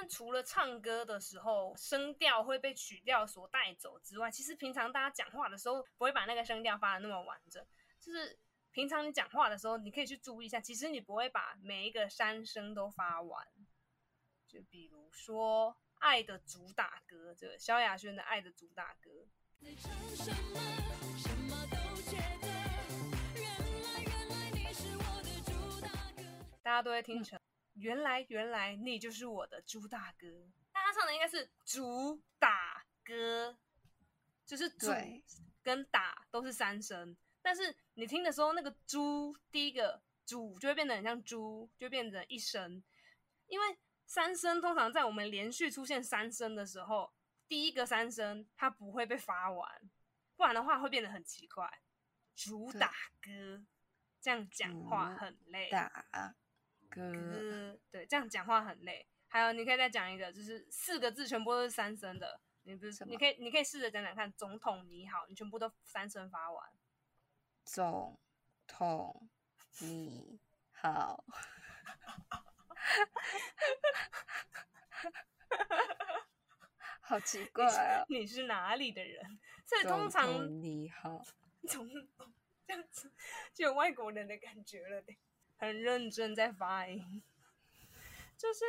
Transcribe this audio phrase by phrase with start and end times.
[0.00, 7.60] 但除了唱歌的时候声调会被曲调所带走之外，其实平常大家讲话的时候不会把那个声调发的那么完整。
[7.98, 8.38] 就是
[8.70, 13.44] 平常你讲话的时候，你可以去注意一下，其实你不会把每一个三声都发完。
[14.46, 19.10] 就比如说《爱的主打歌》，这个萧亚轩的《爱的主打歌》。
[26.62, 27.36] 大家都会听成
[27.80, 30.26] “原来原来你就是我的猪大哥”，
[30.72, 33.56] 大家唱的应该是“主打歌”，
[34.44, 34.88] 就是“主”
[35.62, 42.82] 跟“打”都是三声，但是你听的时候，那个“猪”第一个“主”就会变得很像“猪”，就变成一声，
[43.46, 47.12] 因为三声通常在我们连续出现三声的时候，
[47.46, 49.90] 第一个三声它不会被发完，
[50.36, 51.80] 不然的话会变得很奇怪。
[52.34, 53.64] 主打歌
[54.20, 55.68] 这样讲话很累。
[55.70, 56.34] 打。
[56.90, 59.06] 歌，对，这样讲话很累。
[59.28, 62.40] 还有，你可以再讲一个，就是四个字全部都是三声的。
[62.62, 64.32] 你不是，你可以，你可以试着讲讲看。
[64.32, 66.70] 总统你好，你全部都三声发完。
[67.64, 68.18] 总
[68.66, 69.28] 统
[69.80, 70.40] 你
[70.72, 71.24] 好，
[77.00, 78.04] 好奇怪啊！
[78.08, 79.38] 你是哪里的人？
[79.66, 81.22] 所以通常你好，
[81.66, 82.32] 总统
[82.66, 83.12] 这样子
[83.54, 85.02] 就有外国人的感觉了。
[85.58, 87.22] 很认真在发音，
[88.36, 88.64] 就是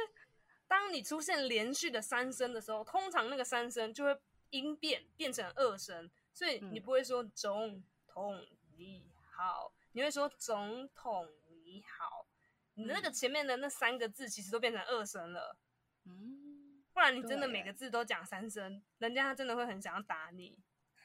[0.68, 11.28] 当你出现连续的三声的时候，通常那个三声就会音变变成二声，所以你不会说总统你好，你会说总统
[11.64, 12.26] 你好，
[12.74, 15.58] 你那个前面的那三个字其实都变成二声了，
[16.06, 20.58] 嗯，不然你真的每个字都讲三声，人家他真的会很想要打你。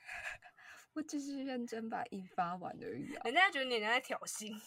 [0.94, 4.58] 我只是认真把音发完而已啊，人家觉得你在挑衅。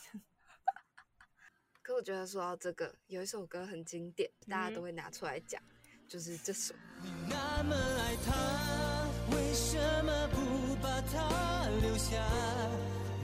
[1.88, 5.64] 可我觉得说到这个，有一首歌很经典，大家都会拿出来讲，
[6.06, 6.76] 就是这首。
[7.02, 12.18] 你那么爱他，为什么不把他留下？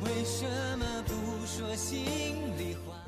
[0.05, 3.05] 为什么不说心里话？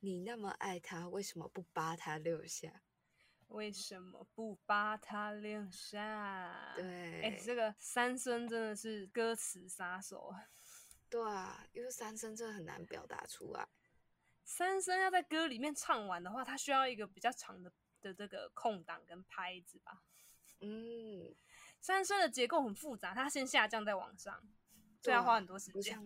[0.00, 2.82] 你那么爱他，为什么不把他留下？
[3.48, 6.74] 为什么不把他留下？
[6.76, 10.34] 对，哎，这个三声真的是歌词杀手。
[11.08, 13.66] 对啊，因为三声真的很难表达出来。
[14.44, 20.02] 三声要在歌里面唱完的话，它需要一个比较长的的这个空档跟拍子吧。
[20.60, 21.34] 嗯，
[21.80, 24.42] 三声的结构很复杂，它先下降再往上，
[25.02, 25.98] 所以要花很多时间。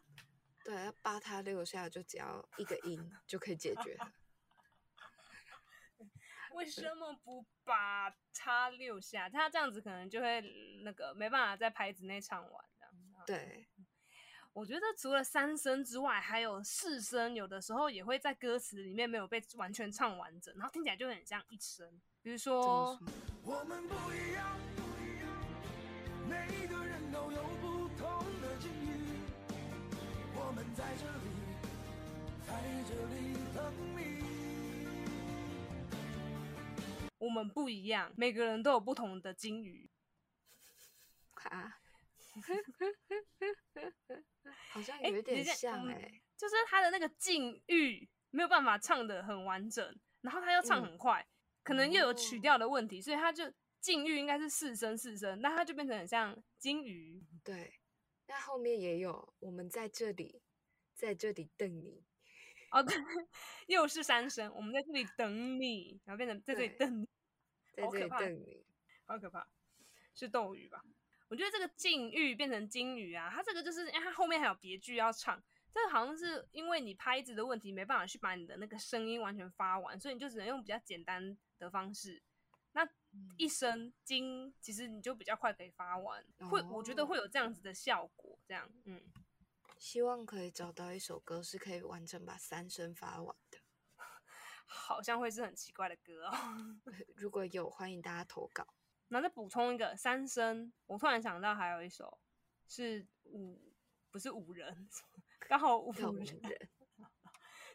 [0.62, 3.98] 对，要八它六下就只要一个音 就可以解决。
[6.52, 9.28] 为什么不把它六下？
[9.28, 10.42] 它这样子可能就会
[10.84, 12.94] 那个没办法在拍子内唱完这样。
[13.26, 13.69] 对。
[14.52, 21.88] 我觉得除了三声之外，还有四声，有的时候也会在歌词里面没有被完全唱完整，然后听起来就很像一声。
[22.20, 22.98] 比如说，
[23.44, 25.28] 我们不一样，不一样，
[26.28, 28.90] 每个人都有不同的境遇，
[30.34, 31.30] 我们在这里，
[32.44, 33.98] 在这里等你。
[37.18, 39.88] 我们不一样，每个人都有不同的境遇。
[41.44, 41.76] 啊。
[44.70, 51.28] 好像有一点像哎、欸嗯，就是他的那个境遇没有办法唱的很完整，然后他又唱很快，嗯、
[51.64, 57.24] 可能又有曲调的问题，所以他就境遇应该是四声四声，那他就变成很像金鱼。
[57.42, 57.80] 对，
[58.26, 60.40] 那后面也有我们在这里，
[60.94, 62.04] 在这里等你。
[62.70, 62.94] 哦，对，
[63.66, 67.08] 又是三声，我们在这里等你，然后变成在这里等你，
[67.74, 68.64] 在这里等你，
[69.06, 69.48] 好可怕，
[70.14, 70.84] 是斗鱼吧？
[71.30, 75.40] 我觉得这个禁欲变成金鱼啊，它这个就是因为它后面还有别句要唱，
[75.72, 82.20] 这个好像是因为你拍子的问题没办法去把你的那个声音完全发完，所以你就只能用比较简单的方式。
[82.72, 82.88] 那
[83.36, 88.36] 一声金，其实你就比较快可以发完，会我觉得会有这样子的效果。
[88.48, 89.00] 这样，嗯，
[89.78, 93.58] 希望可以找到一首歌是可以完整把三声发完的，
[94.66, 96.32] 好像会是很奇怪的歌哦。
[97.14, 98.66] 如果有，欢迎大家投稿。
[99.10, 102.18] 然后再补充一个三声，我突然想到还有一首
[102.66, 103.60] 是五，
[104.10, 104.88] 不是五人，
[105.48, 106.68] 刚好五人，人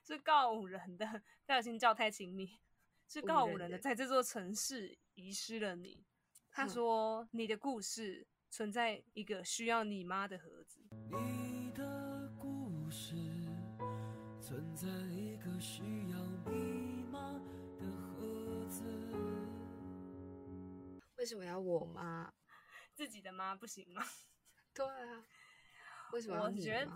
[0.03, 1.05] 是告五人的，
[1.45, 2.59] 不小心叫太亲密，
[3.07, 6.03] 是告五人的，在这座城市遗失了你。
[6.49, 10.79] 他说：“你的故事存在一个需要你妈的盒子。”
[11.11, 13.13] 你的故事
[14.39, 16.24] 存在一个需要
[21.25, 22.31] 为什么要我妈？
[22.93, 24.05] 自己的妈不行吗？
[24.75, 25.25] 对啊，
[26.13, 26.59] 为什么要你？
[26.59, 26.91] 我觉得，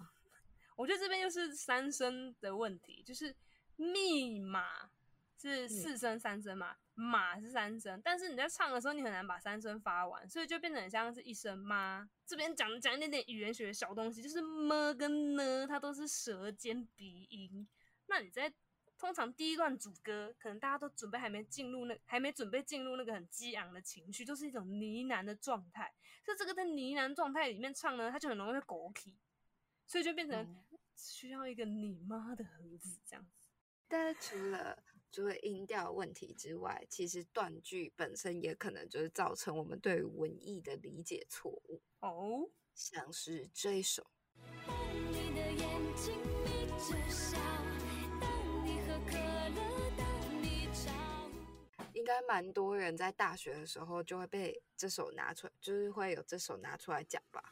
[0.75, 3.35] 我觉得这边又是三声的问题，就是
[3.75, 4.91] 密码
[5.35, 12.07] 是四声三声嘛，嗯、马是三声，但是你在唱的时候，你很难把三声发完，所以就变成很像是一声妈。
[12.27, 17.67] 这边讲讲一点点语言学的小东西，就是么跟呢，它都是舌尖鼻音。
[18.05, 18.53] 那你在
[18.99, 25.93] 通常第一段主歌，可能大家都准备还没进入那，还没准备进入那个很激昂的情绪，就是一种呢喃的状态。
[26.25, 29.15] 所以这个在呢喃状态里面唱呢，它就很容易会狗起，
[29.87, 30.63] 所以就变成
[30.97, 33.47] 需要一个你妈的盒子这样子。
[33.87, 44.05] 但是除了除了音调问题之外，其实断句本身也可能就是造成我们对文艺的理解错误哦，像是这一首。
[45.13, 46.28] 应
[52.09, 57.43] 该蛮多人在大学的时候就会被这首拿出来，就是会有这首拿出来讲吧。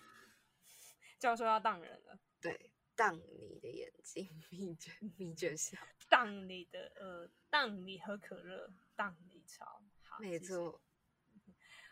[1.19, 5.77] 教授要当人了，对，当你的眼睛眯着眯着笑，
[6.09, 10.81] 当你的呃，当你喝可乐，当你吵，好，没错。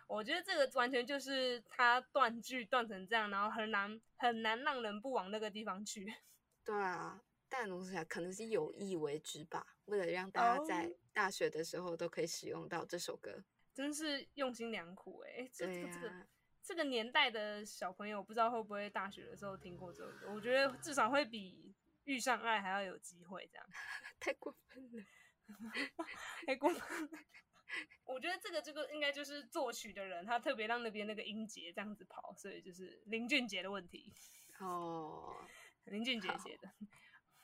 [0.07, 6.11] 我觉得这个完全就是他断句断成这样，然后很难很难让人不往那个地方去。
[6.65, 7.21] 对啊。
[7.47, 13.43] 但同时可能是有意为之吧，为了让大家在大学的时候都可以使用到这首歌，哦、
[13.73, 15.51] 真是用心良苦哎、欸！
[15.53, 16.27] 这、啊、这个
[16.63, 20.33] 这个年代的小朋友，不知道会不会大学的时候听过这首歌？
[20.33, 21.73] 我觉得至少会比
[22.05, 23.65] 遇上爱还要有机会这样。
[24.19, 25.03] 太过分了，
[26.47, 27.19] 太过分了！
[28.05, 34.13] 我觉得这个这个应该就是作曲的人，他特别让那边那个音节这样子跑，所以就是林俊杰的问题
[34.59, 35.35] 哦，
[35.85, 36.73] 林俊杰写的。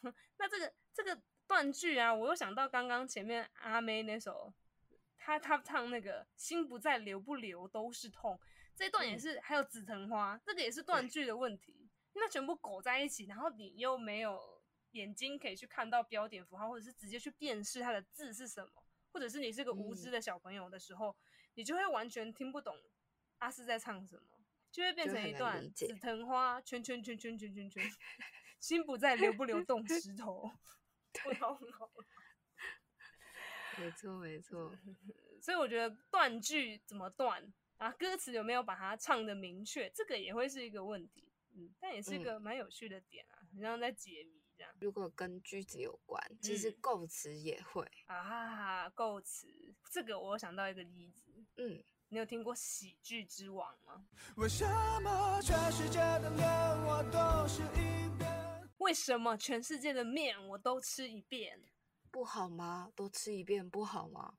[0.38, 4.54] 那这个这个断句啊，我又想到刚刚前面阿妹那首，
[5.18, 8.40] 她她唱那个心不在留不留都是痛，
[8.76, 14.62] 这一段也是，嗯、还有紫藤花，这个也是断句的问题，那全部苟在一起，然后你又没有
[14.92, 21.16] 眼睛可以去看到标点符号，或者是直接去辨识它的字是什么，或者是你是个无知的小朋友的时候，嗯、
[21.56, 22.76] 你就会完全听不懂
[23.38, 24.24] 阿四在唱什么，
[24.72, 27.84] 就会变成一段紫藤花圈圈圈圈圈圈圈。
[28.62, 30.50] 心不在，流不流动石头？
[31.12, 31.34] 对，
[33.78, 34.74] 没错没错。
[35.42, 37.92] 所以我觉得断句怎么断啊？
[37.94, 39.90] 歌词有没有把它唱的明确？
[39.90, 41.28] 这个也会是一个问题。
[41.54, 44.74] 嗯，但也是一个蛮有趣的点啊，好像在解谜这样。
[44.80, 48.90] 如果跟句子有关，其实构词也会、嗯、啊。
[48.92, 49.50] 构词
[49.90, 51.30] 这个我想到一个例子。
[51.58, 54.06] 嗯，你有听过喜剧之王吗？
[54.38, 54.66] 为什
[55.02, 56.48] 么全世界的脸
[56.86, 58.08] 我都是一
[58.82, 61.62] 为什么全世界的面我都吃一遍？
[62.10, 62.92] 不好吗？
[62.96, 64.34] 都吃一遍不好吗？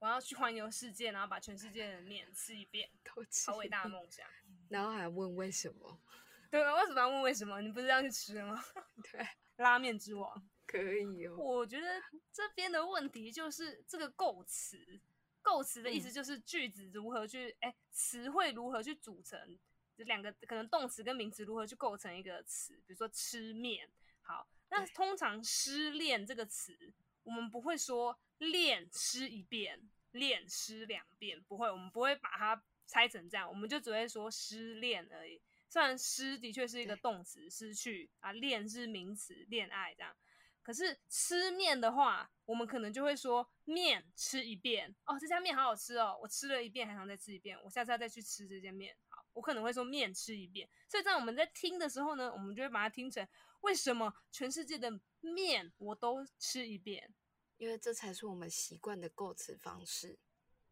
[0.00, 3.48] 我要去环游世界，然后把全世界的面吃一遍， 都吃。
[3.50, 4.26] 好伟大的梦想。
[4.68, 6.00] 然后还问为什么？
[6.50, 7.60] 对啊，为什么要问为什么？
[7.62, 8.60] 你不是要去吃吗？
[9.12, 9.24] 对，
[9.56, 11.36] 拉面之王可以哦。
[11.36, 11.86] 我觉得
[12.32, 15.00] 这边的问题就是这个构词，
[15.40, 19.56] 构词的意思就是句子如何去，哎、嗯，词汇如何去组成。
[19.96, 22.74] 这两个可能动词跟名词如何去构成一个词？
[22.86, 23.88] 比如说吃面，
[24.22, 26.92] 好，那通常失恋这个词，
[27.22, 35.40] 我们不会说恋失一遍，恋失两遍，不会，我们不会把它拆成这样，我们就只会说失恋而已。
[35.68, 40.14] 虽然失的确是一个动词，失去啊，恋是名词，恋爱这样。
[40.62, 48.96] 可是吃面的话，我们可能就会说面吃一遍哦，这家面好好吃哦，我吃了一遍，还想再吃一遍，我下次要再去吃这家面。
[49.34, 53.26] 我可能会说面吃一遍，所以在我们在听的时候呢，我们就会把它听成
[53.60, 57.12] 为什么全世界的面我都吃一遍？
[57.56, 60.18] 因为这才是我们习惯的构词方式。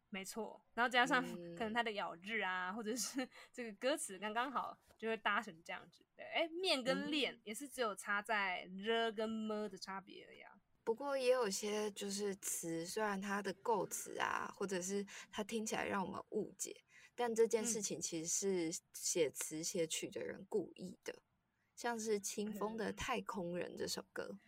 [0.09, 6.05] 没错，然后加上可能它的咬字啊，嗯、或者是 这个歌词刚刚好就会搭成这样子。
[6.15, 10.41] 对，哎，面跟练也是只有差在了跟么的差别而已。
[10.85, 16.83] 不过也有些就是词，虽然它的构词啊，或者是它听起来让我们误解。
[17.15, 18.27] 但这件事情其实
[18.73, 21.23] 是写词写曲的人故意的，嗯、
[21.77, 24.39] 像是清风的《太空人》这首歌。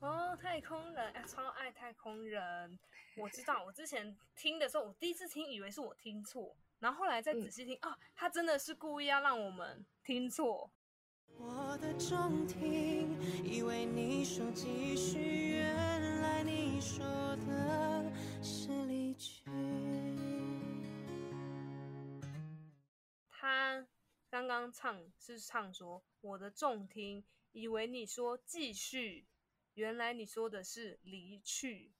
[0.00, 2.78] 哦，太空人，哎，超爱太空人。
[3.16, 10.70] 我知道，我之前听的时候，我第一次听以为是我听错，然后后来再仔细听，嗯、哦，他真的是故意要让我们听错。
[11.38, 17.04] 我的中听，以为你说继续，原来你说
[17.46, 18.12] 的
[18.42, 18.68] 是
[24.36, 29.26] 刚刚唱是唱说我的重听，以为你说继续，
[29.72, 31.94] 原来你说的是离去。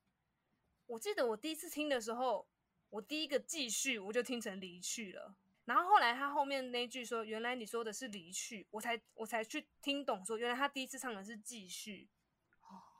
[0.86, 2.46] 我记得我第一次听的时候，
[2.90, 12.10] 我第一个继续我就听成离去了，然后后来他后面那句说原来你说的是离去，我才我才去听懂说原来他第一次唱的是继续。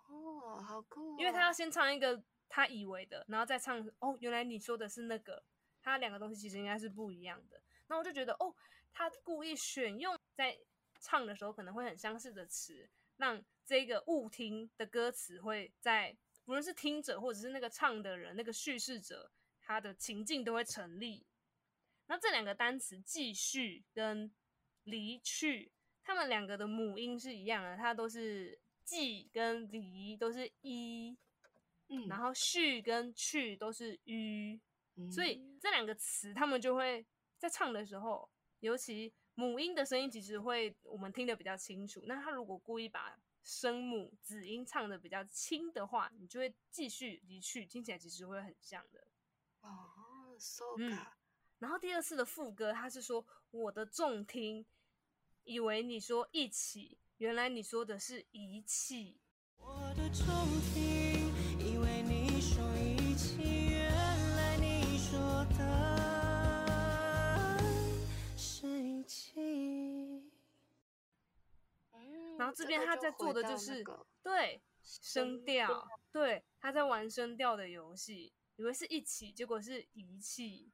[0.09, 1.17] 哦，好酷哦！
[1.19, 5.45] 因为他要先唱一个他以为的，然后再唱哦，原来你说的是那个，
[5.83, 7.61] 他两个东西其实应该是不一样的。
[7.89, 8.53] 那我就觉得哦，
[8.97, 10.59] 他故意选用在
[10.99, 12.89] 唱的时候可能会很相似的词，
[13.19, 21.27] 让这个误听的歌词会在无论是听者或者是那个唱的人，那个叙事者，他的情境都会成立。
[22.07, 24.33] 那这两个单词“继续”跟
[24.85, 25.71] “离去”，
[26.03, 31.19] 他们两个的母音是一样的，它都是“继”跟“离”都是一。
[31.89, 34.59] 嗯，然后续跟去都是嗯，
[35.13, 37.05] 所以这两个词他们就会
[37.37, 38.29] 在唱的时候，
[38.67, 42.03] 尤其母音的声音其实会我们听得比较清楚。
[42.07, 49.07] 那他如果故意把声母子音唱的比较轻的话，你就会继续离去，听起来其实会很像的。
[49.61, 50.99] 哦，so 嗯。
[51.61, 54.67] 然后第二次的副歌，他是说我的重听，
[55.45, 59.21] 以为你说一起，原来你说的是遗弃。
[59.57, 60.27] 我的重
[60.75, 61.06] 听。
[72.47, 80.71] 然后这边他在做的就是、这个、对声调，对他在玩声调的游戏，以为是一起，结果是遗弃。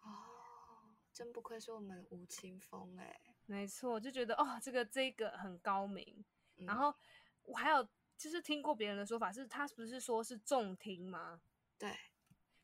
[0.00, 6.24] 哦，真不愧是我们吴青峰哎，没错，就觉得哦，这个这个很高明。
[6.56, 6.94] 嗯、然后
[7.42, 7.86] 我还有
[8.16, 11.42] 就是听过别人的说法，是他不是说是重听吗？
[11.78, 11.94] 对，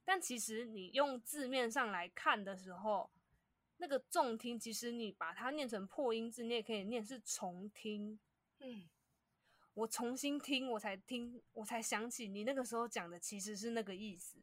[0.03, 3.11] 但其实你用字面上来看的时候，
[3.77, 8.19] 那个重听，其实你把它念成破音字，你也可以念是重听。
[8.61, 8.89] 嗯，
[9.75, 14.39] 我重新听，我才听，我才想起你那个时候讲的其实是那个意思。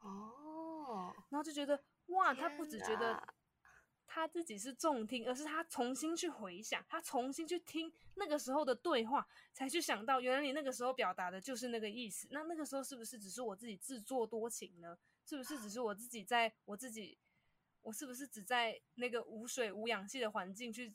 [0.00, 3.22] 哦，然后就觉得哇，他不只觉得
[4.06, 12.28] 他自己是重听，而是他重新去回想，他重新去听那个时候的对话，才去想到原来你那个时候表达的就是那个意思。
[12.30, 14.98] 那那个时候是不是只是我自己自作多情呢？
[15.24, 17.16] 是不是只是我自己在我自己，
[17.80, 20.92] 我是不是只在那个无水无氧气的环境去？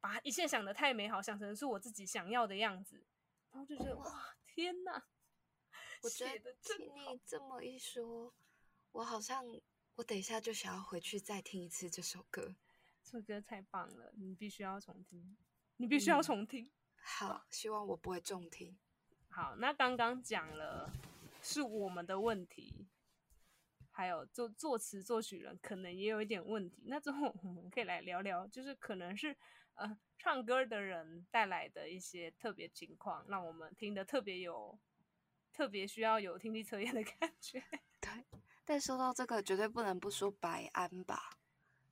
[0.00, 3.04] 把一切想的太美好，想成是我自己想要的样子，
[3.50, 5.04] 然后就觉得哇，天哪！
[6.02, 8.32] 我觉得听你这么一说，
[8.92, 9.44] 我好像
[9.96, 12.56] 我等一下就想要回去再听一次这首歌。
[13.02, 15.36] 这首歌太棒了，你必须要重听，
[15.76, 16.64] 你必须要重听。
[16.64, 18.78] 嗯、好，希望我不会重听。
[19.28, 20.90] 好，那刚刚讲了
[21.42, 22.88] 是我们的问题，
[23.90, 26.84] 还有作作词作曲人可能也有一点问题。
[26.86, 29.36] 那最后我们可以来聊聊，就是可能是。
[29.80, 34.78] 呃，唱歌的人带来的一些特别情况，让我们听得特别有，
[35.54, 37.62] 特别需要有听力测验的感觉。
[37.98, 38.10] 对，
[38.66, 41.30] 但说到这个，绝对不能不说白安吧，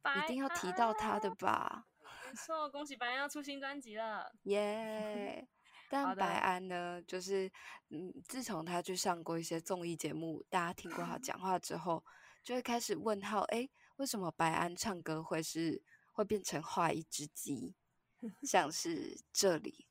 [0.02, 1.86] 白安，一定要提到他的吧。
[2.28, 5.88] 没错，恭喜白安要出新专辑了，耶、 yeah！
[5.88, 7.50] 但白安呢，就是
[7.88, 12.04] 嗯，自从他去上过一些综艺节目，大家听过他讲话之后，
[12.42, 13.66] 就会开始问号：哎，
[13.96, 15.82] 为什么白安唱歌会是？
[16.18, 17.76] 会变成画一只鸡，
[18.42, 19.86] 像是这里。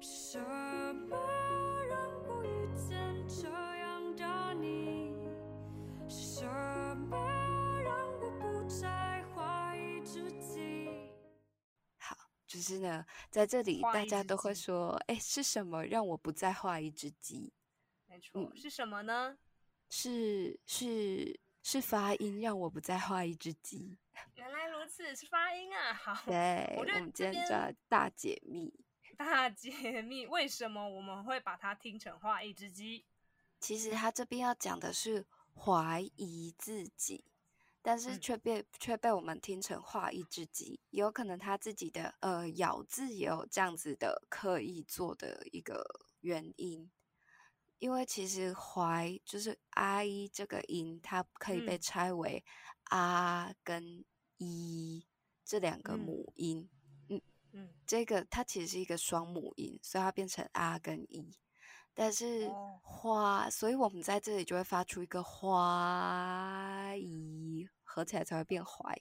[0.00, 1.16] 什么
[1.84, 5.28] 让我遇见这样的你？
[6.08, 6.44] 什
[7.08, 7.16] 么
[7.80, 10.88] 让我不再画一只鸡？
[11.98, 12.16] 好，
[12.48, 17.52] 就是呢，在这里大家都会说，哎，是什么让我不再画一只鸡？
[18.06, 19.38] 没错，嗯，是什么呢？
[19.88, 23.96] 是是是发音让我不再画一只鸡。
[24.36, 25.92] 原来如此，是发音啊！
[25.92, 28.72] 好，对，我，我们今天叫大解密。
[29.16, 33.04] 大解密，为什么我们会把它听成画一只鸡？
[33.60, 37.24] 其实他这边要讲的是怀疑自己，
[37.80, 45.82] 但是却被、嗯、却被我们听成画一只鸡，有可能他自己的呃咬字也有这样子的刻意做的一个
[46.20, 46.90] 原因。
[47.78, 52.44] 因为其实怀就是啊一这个音，它可以被拆为。
[52.46, 52.50] 嗯
[52.86, 54.04] 啊跟
[54.36, 55.04] 一
[55.44, 56.70] 这两个母音，
[57.08, 61.36] 嗯嗯，这个它其实是一个双母音，所以它变成啊跟一。
[61.92, 62.48] 但是
[62.80, 68.96] 花，所以我们在这里就会发出一个花一，合起来才会变怀。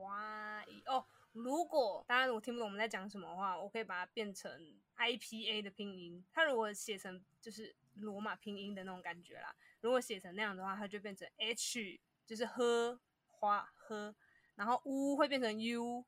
[0.00, 4.50] 哇一哦，如果大家如果听不懂我们在讲什么的话，我可以把它变成
[4.96, 6.24] IPA 的拼音。
[6.32, 13.00] 它如果写成就是罗马拼音的那种感觉啦，如果写成那样的话，它就变成 H，就是喝。
[13.40, 14.16] 花喝，
[14.56, 16.04] 然后呜会变成 u，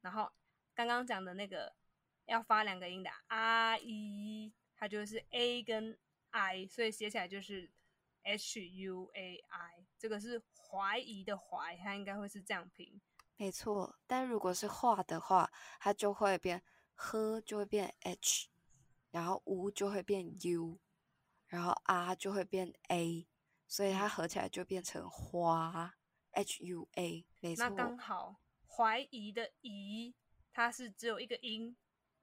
[0.00, 0.32] 然后
[0.74, 1.76] 刚刚讲的那个
[2.24, 5.98] 要发两个音的 r e，它就是 a 跟
[6.30, 7.70] i，所以写起来就是
[8.22, 12.98] h u a i，这个是怀疑的怀，它应该会是这样拼。
[13.38, 16.62] 没错，但如果是画的话，它就会变
[16.94, 18.48] 喝就会变 h，
[19.10, 20.78] 然后 u 就会变 u，
[21.46, 23.28] 然后 r 就会变 a，
[23.68, 25.94] 所以它合起来就变成花
[26.32, 27.68] ，h u a，没错。
[27.68, 30.14] 那刚好怀疑的疑，
[30.52, 31.76] 它是只有一个音，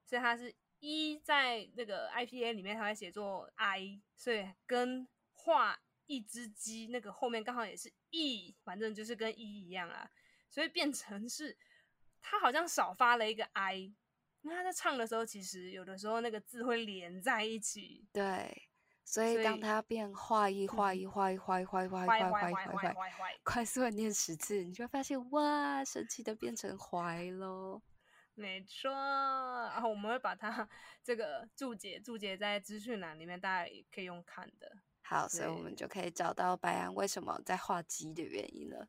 [0.06, 10.10] 所以它是一在那个 IPA 里面，它会写作 i，所以跟画一只鸡那个后面刚好也是 e，反正就是跟一一样啊，
[10.54, 11.58] 所以变成是
[12.22, 13.92] 他好像少发了一个 i。
[14.42, 18.06] 那他在唱的时候，其实有的时候那个字会连在一起。
[18.14, 18.70] 对，
[19.04, 27.82] 所以当他变画一画一画一画一画一画一画一画一画一画，快速的念十次，你就会发现哇，神奇的变成怀喽。
[28.36, 30.70] 没错，然后我们会把它
[31.04, 34.78] 这个注解注解在资讯栏里面，大家也可以用看的。
[35.02, 38.88] 好，所以我们就可以找到白安为什么在画鸡的原因了。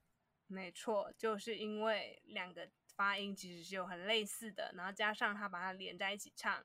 [0.54, 2.70] 没错，就是因为两个。
[2.96, 6.64] 发音其实是有很类似的，然后加上他把它连在一起唱，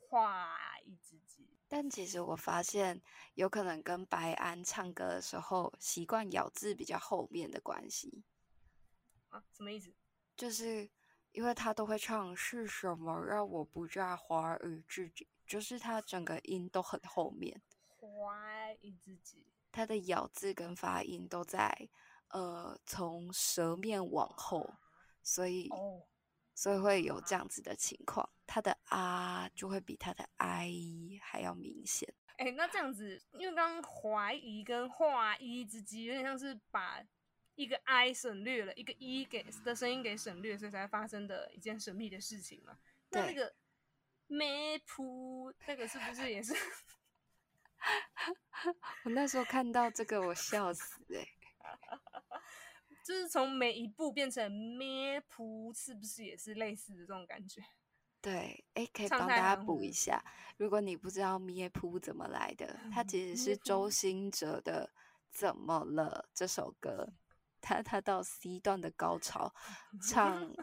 [0.00, 1.46] 画一只鸡。
[1.68, 3.00] 但其实我发现
[3.34, 8.24] 有可能跟白安唱歌的时候习惯咬字比较后面的关系。
[9.28, 9.94] 啊，什么意思？
[10.36, 10.90] 就是
[11.30, 17.62] 因为他都会唱是什么让我不炸花一只鸡，就是他整个音都很后面。
[17.96, 21.88] 画一只鸡，他的咬字跟发音都在
[22.30, 24.74] 呃从舌面往后。
[25.22, 26.00] 所以，oh.
[26.54, 32.12] 所以会有这样子的情况，他的啊就会比他的 i 还要明显。
[32.38, 37.04] 哎、欸，那这样子，因为刚刚怀疑跟画一之间有点像是把
[37.54, 42.78] 一个 i 省略了，一个 e 给的声音给省略，所以才发生的一件神秘的事情嘛。
[43.10, 43.54] 那那个
[44.26, 46.54] 咩噗，那个是不是也是？
[49.04, 51.28] 我那时候看到这个，我笑死哎、欸。
[53.10, 57.60] 就是从每一步变成咩噗，是不是也是类似的这种感觉？
[58.20, 60.22] 对，哎，可以帮大家补一下。
[60.58, 64.88] 如果你不知道咩噗怎么来的，它其实是周兴哲的
[65.28, 67.12] 《怎么了》这首歌。
[67.60, 69.52] 他他到 C 段的高潮，
[70.08, 70.54] 唱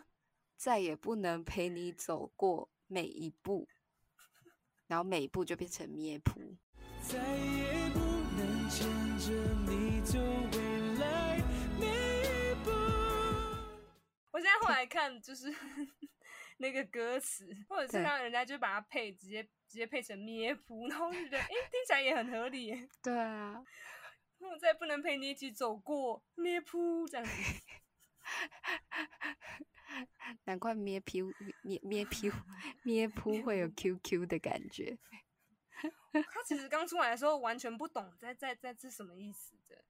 [0.55, 3.67] 再也不能陪你走过每一步，
[4.87, 6.55] 然后每一步就变成咩噗。
[7.01, 7.99] 再也不
[8.37, 8.87] 能牵
[9.19, 9.56] 着
[14.87, 15.53] 看，就是
[16.57, 22.87] 那个歌词，或者是让人家就把它配，直接直接配成咩噗，然后就觉得，哎，听起来也很合理。
[23.03, 23.63] 对啊，
[24.39, 27.31] 我再不能陪你一起走过咩噗这样子。
[30.43, 32.31] 难怪咩噗咩咩噗
[32.83, 34.97] 咩噗会有 QQ 的感觉。
[36.11, 39.83] 他其实刚出来的时候完全不懂在在在这什么意思的。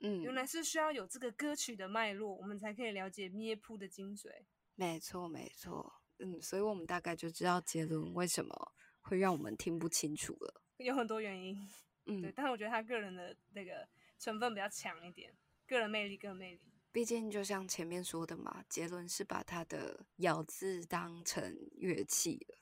[0.00, 4.30] 嗯，原来是需要有这个歌曲的脉络，我们才可以了解咩噗的精髓。
[4.74, 6.00] 没错，没错。
[6.18, 10.62] 嗯，所以我们大概就知道杰伦为什么会让我们听不清楚了。
[10.78, 11.68] 有很多原因，
[12.06, 12.32] 嗯，对。
[12.32, 13.86] 但是我觉得他个人的那个
[14.18, 15.34] 成分比较强一点，
[15.66, 16.60] 个人魅力，个人魅力。
[16.92, 22.58] 毕竟就像前面说的嘛，杰伦是把他的咬字当成乐器了。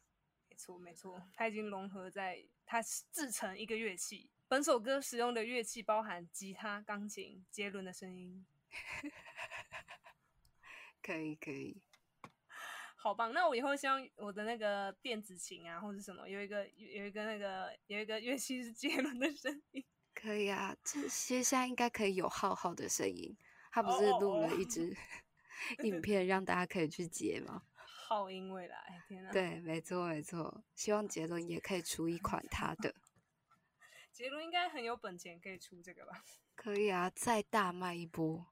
[0.51, 4.31] 没错，没错，他已经融合在，他制成一个乐器。
[4.49, 8.47] 本首歌使用的乐器包含吉他、钢琴、杰伦的声音，
[11.03, 11.83] 可以可以，
[12.97, 13.31] 好棒！
[13.35, 19.85] 那我以后希望我的那个电子琴啊，或者什么，有一个有一个那个有一个乐器是杰伦的声音，
[20.15, 20.75] 可以啊。
[20.83, 23.37] 这些现在应该可以有浩浩的声音，
[23.71, 24.97] 他不是录了一支
[25.83, 27.65] 影片让大家可以去截吗？
[28.09, 29.31] 浩音未来，天哪！
[29.31, 32.95] 对，没错没错，希望杰伦也可以出一款他的。
[34.13, 36.25] 杰伦应该很有本钱可以出这个吧？
[36.57, 38.47] 可以啊，再大卖一波，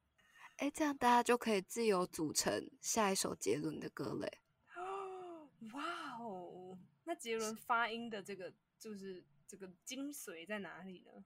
[0.59, 4.41] 哎，这样大家就可以自由组成下一首杰伦的歌嘞。
[4.77, 11.25] 哦，哇哦，那杰伦发音的这个就是这个精髓在哪里呢？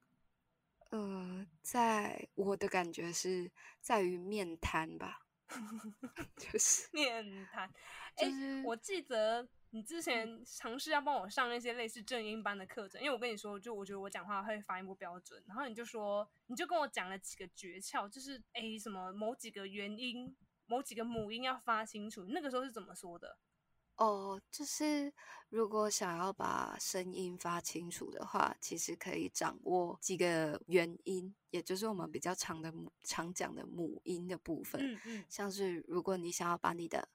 [0.90, 5.26] 呃，在我的感觉是在于面瘫吧，
[6.36, 7.68] 就是面瘫。
[8.16, 9.48] 哎、就是，我记得。
[9.72, 20.36] 你之前尝试要帮我上那些类似正音班的课程，因为我跟你说，就我觉得我讲话会发音不标准，然后你就说，你就跟我讲了几个诀窍，就是诶什么某几个元音、
[20.66, 23.38] 某几个母音要发清楚，那个时候是怎么说的？
[24.00, 25.12] 哦，就是
[25.50, 32.72] 如果想要把声音发清楚的话，其实可以掌握几个元音，也就是我们比较常的
[33.04, 34.80] 常讲的母音的部分。
[34.80, 37.10] 嗯嗯，像是如果你想要把你的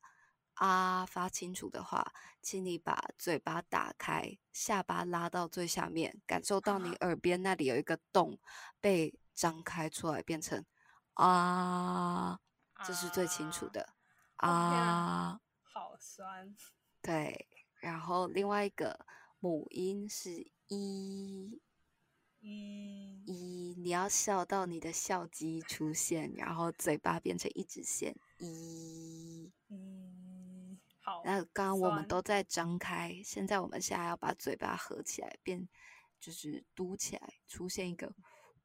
[0.53, 8.37] 啊，发清楚的话，请你把嘴巴打开，下巴拉到最下面，感受到你耳边那里有一个洞
[8.79, 10.63] 被张开出来，变成
[11.15, 12.39] 啊，
[12.85, 13.89] 这是最清楚的
[14.35, 15.39] 啊，啊。
[15.63, 16.55] 好酸。
[17.05, 17.47] 对，
[17.81, 19.05] 然后另外一个
[19.39, 20.31] 母音是
[20.67, 21.61] 一，
[22.39, 28.15] 一，一，你要笑到你的笑肌出现，然后嘴巴变成一直线。
[28.39, 31.21] 一，一，好。
[31.23, 35.69] 那刚刚我们都在张开，现在我们现在要把嘴巴合起来，变
[36.19, 38.11] 就是嘟起来，出现一个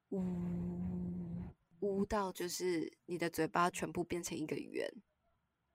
[0.09, 4.91] 呜，呜到就是你的嘴巴全部变成一个圆。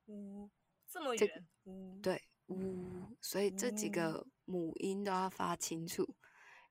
[0.08, 0.50] 呜，
[0.88, 1.48] 这么圆。
[1.66, 6.16] 呜，对，呜，所以这几个母音都要发清楚。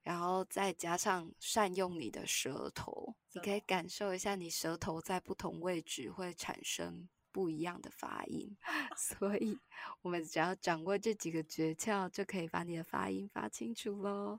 [0.02, 8.54] 然后再加上善用你的舌头，你可以感受一下你舌头在不同位置会产生不一样的发音。
[8.98, 9.58] 所以，
[10.02, 14.38] 我们只要掌握这几个诀窍，就可以把你的发音发清楚喽。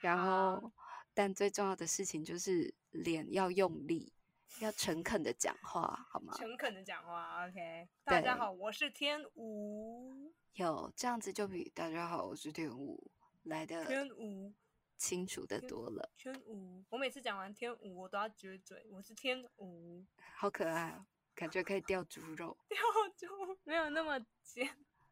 [0.00, 0.72] 然后，
[1.12, 4.14] 但最重要的事情就是脸要用力，
[4.60, 6.32] 要诚恳的讲话，好吗？
[6.36, 7.88] 诚恳的讲话，OK。
[8.04, 10.32] 大家好，我是天舞。
[10.54, 13.10] 有这样子就比大家好，我是天舞
[13.44, 14.52] 来的天舞。
[14.96, 16.12] 清楚的多了。
[16.16, 18.86] 天舞，我每次讲完天舞，我都要撅嘴。
[18.92, 20.04] 我是天舞，
[20.36, 22.56] 好可爱哦，感觉可以钓猪肉。
[22.68, 22.78] 钓
[23.16, 24.64] 猪没有那么尖。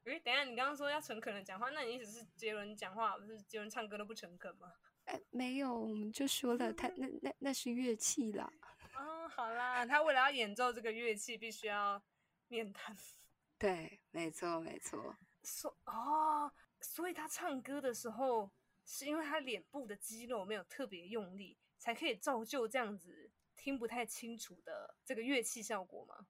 [0.05, 4.73] 诶，等一下，你刚刚说要诚恳的讲话，那你意思是杰伦讲话不是杰伦唱歌都不诚恳吗？
[5.07, 8.53] 哎，没有，我们就说了，他 那那那是乐器啦。
[9.01, 12.03] 哦，好啦，他为了要演奏这个乐器，必须要
[12.49, 12.97] 面瘫。
[13.59, 15.17] 对，没错，没错。
[15.43, 18.51] 所哦，所以他唱歌的时候。
[18.83, 26.27] 是因为他脸部的肌肉没有特别用力，才可以造就这样子听不太清楚的这个乐器效果吗？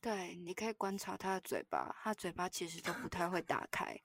[0.00, 4.00] 对，你可以观察他的嘴巴，他嘴巴其实都不太会打开，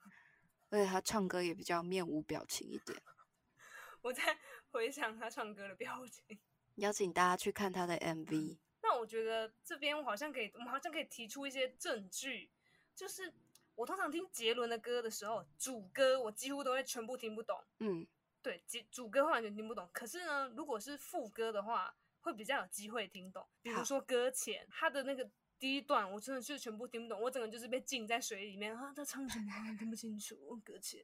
[0.70, 3.00] 而且他唱歌也比较面无表情一点。
[4.02, 4.36] 我在
[4.72, 6.40] 回想他唱歌的表情。
[6.76, 8.58] 邀请大家去看他的 MV。
[8.82, 12.50] 那我觉得这边我好像可以，我们好像可以提出一些证据，
[12.94, 13.32] 就是。
[13.74, 17.58] 我通常听杰伦的歌的时候，主歌我几乎都会全部听不懂。
[17.78, 18.06] 嗯，
[18.42, 19.88] 对，主主歌完全听不懂。
[19.94, 23.48] 可是呢，如果是副歌的话，会比较有机会听懂。
[23.62, 31.02] 比如说搁浅他的那个第一段，我真的就全部听不懂，我整个就是被浸在水里面啊，他唱什么听不清楚搁浅。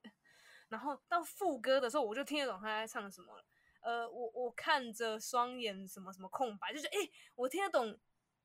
[0.69, 3.43] 然后到副歌的时候，我就听得懂他在唱什么了。
[3.81, 7.99] 呃，我我看着双眼什么什么空白，就是哎、欸，我听得懂，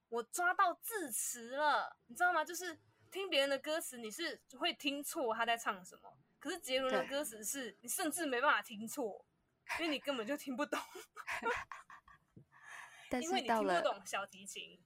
[0.09, 2.43] 我抓到字词了，你知道吗？
[2.43, 2.79] 就是。
[3.13, 6.17] 听别人的歌词，你是会听错他在唱什么。
[6.39, 9.23] 可是杰伦的歌词是你甚至没办法听错，
[9.79, 10.79] 因为你根本就听不懂。
[13.11, 14.79] 但是因为你听不懂小提琴，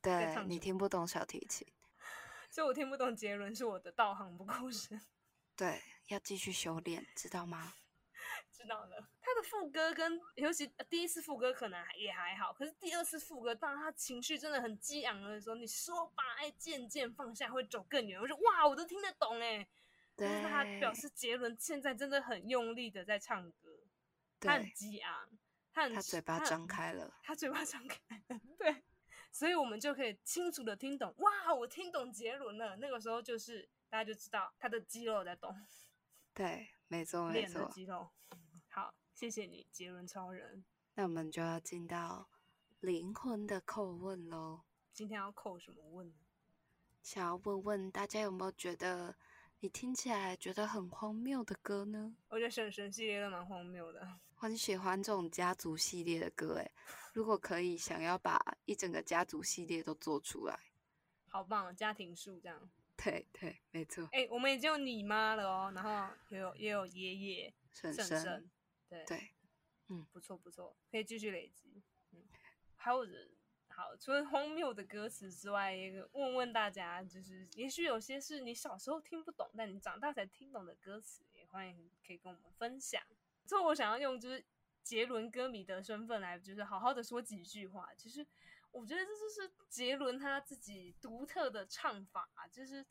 [0.00, 1.66] 对，你听不懂小提琴，
[2.48, 5.04] 所以我听不懂杰伦是我的道行不够深。
[5.56, 7.74] 对，要继续修炼，知道吗？
[8.66, 18.20] 知道了， 他的副歌跟尤其第一次副歌可能也还好，可是第二次副歌，当他情绪真的很激昂的时候，你说把爱渐渐放下会走更远。
[18.20, 19.66] 我说哇，我都听得懂哎，
[20.16, 23.78] 但是他表示杰伦现在真的很用力的在唱歌，
[24.40, 25.30] 他很激昂，
[25.72, 28.82] 他很他嘴巴张开了，他，他嘴巴张开了， 对，
[29.30, 32.76] 所以我们就可以清楚的听懂，哇，我听懂杰伦了。
[32.76, 35.54] 那个时候就是大家就知道他的肌肉在动，
[36.34, 38.10] 对，没错没错，肌肉。
[38.76, 40.62] 好，谢谢你，杰伦超人。
[40.96, 42.28] 那我们就要进到
[42.80, 44.60] 灵魂的叩问喽。
[44.92, 46.12] 今天要叩什么问？
[47.02, 49.16] 想要问问大家有没有觉得
[49.60, 52.14] 你听起来觉得很荒谬的歌呢？
[52.28, 54.06] 我觉得婶婶系列都蛮荒谬的。
[54.34, 56.70] 我很喜欢这种家族系列的歌，诶，
[57.14, 60.60] 如果可以，想要把一整个家族系列都做出来，
[61.28, 62.68] 好棒，家庭树这样。
[62.94, 64.04] 对对，没错。
[64.12, 68.50] 哎、欸，我们已经有你妈了哦，然后也有也有爷爷、婶婶。
[68.88, 69.30] 对对，
[69.88, 71.82] 嗯，不错不错，可以继续累积。
[72.12, 72.24] 嗯，
[72.76, 73.30] 还有人
[73.68, 83.02] 好，除了荒谬的歌词之外，一个问问大家，就是也许有些是你小时候听不懂，但你长大才听懂的歌词，也欢迎可以跟我们分享。
[83.44, 84.44] 最后，我想要用就是
[84.82, 87.92] 杰伦歌迷的身份来，就是好好的说几句话。
[87.94, 88.26] 其实
[88.70, 92.86] 我觉得这就是杰伦他自己独特的唱法，就是。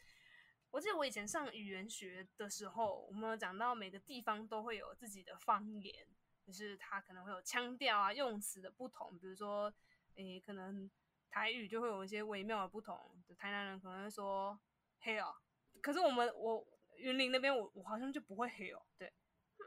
[0.75, 6.05] 我记得我以前上语言学的时候，我们有讲到每个地方都会有自己的方言，
[6.45, 9.17] 就是它可能会有腔调啊、用词的不同。
[9.17, 9.73] 比如说，
[10.15, 10.91] 诶、欸，可能
[11.29, 13.23] 台语就会有一些微妙的不同。
[13.37, 14.59] 台南人可能会说
[14.99, 15.33] “嘿哦”，
[15.81, 18.85] 可是我们我云林那边我我好像就不会“嘿哦”。
[18.99, 19.13] 对，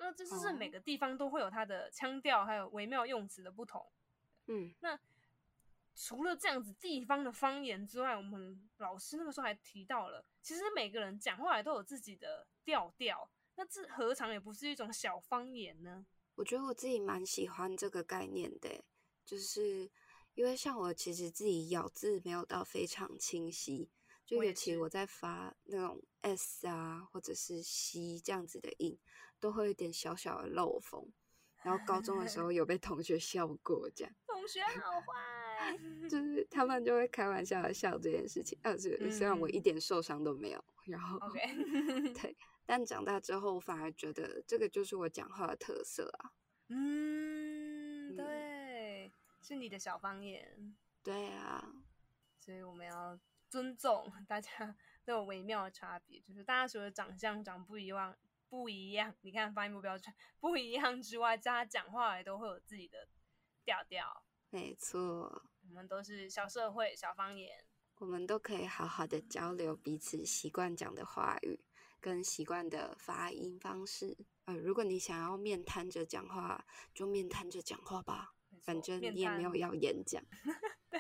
[0.01, 3.91] 那这就是每个地方都会有它的腔调，还有微妙用词的不同。
[4.49, 5.01] 嗯，那。
[6.01, 16.07] 除了这样子地方的方言之外，我们老师那个时候还提到了，其实每个人讲话也都有自己的调调，那这何尝也不是一种小方言呢？
[16.37, 18.85] 我觉得我自己蛮喜欢这个概念的，
[19.25, 19.91] 就是
[20.35, 23.91] 因为像我其实自己咬字没有到非常清晰，
[24.25, 28.97] 就尤其我在发那种 s 啊或者是 c 这样子的音，
[29.41, 31.13] 都会有点小小的漏风。
[31.65, 34.15] 然后高中的时候 有被同学笑过，这样。
[34.29, 35.07] 同学好坏，
[36.09, 38.59] 就是他们就会开玩笑的笑这件事情。
[38.63, 46.33] 呃、啊，是虽然我一点受伤都没有，然后对， 但长大之后我反而觉得这个就是我讲话的特色啊。
[46.69, 50.77] 嗯，对，嗯、是你的小方言。
[51.03, 51.73] 对啊，
[52.39, 54.49] 所以我们要尊重大家
[55.05, 58.17] 都有微妙的差别，就是大家除了长相长不一样。
[58.51, 63.07] 不一样，你看发音不标准， 不一样之外，大家讲话也都会有自己的
[63.63, 64.25] 调调。
[64.49, 67.63] 没错，我们都是小社会、小方言，
[67.99, 71.61] 我们都可以好好的交流彼此习惯讲的话语
[72.01, 74.17] 跟习惯的发音方式。
[74.47, 80.25] 呃，如果你想要面瘫着讲话，就面瘫着讲话吧，反正你也没有要演讲。
[80.89, 80.99] 对，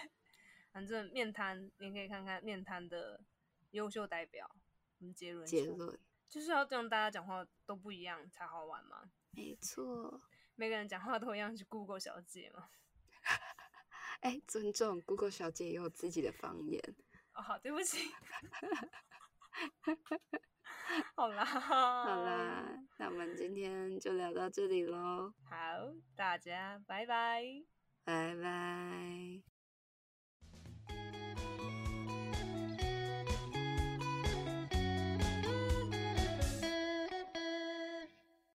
[0.71, 3.25] 反正面瘫，你可以看看面瘫的
[3.71, 4.55] 优秀代表，
[4.99, 5.99] 我们结论结论。
[6.29, 9.11] 就是要让大家讲话都不一样才好玩嘛。
[9.31, 10.21] 没错，
[10.57, 12.69] 每个人讲话都一样是 Google 小姐嘛。
[14.21, 16.83] 哎、欸，尊重 Google 小姐也有自己的方言。
[17.35, 17.99] 哦，好，对不起。
[21.15, 25.33] 好啦，好啦，那我们今天就聊到这里喽。
[25.49, 25.57] 好，
[26.17, 27.45] 大家拜拜，
[28.05, 29.58] 拜拜。